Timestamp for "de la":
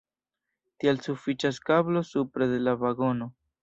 2.57-2.79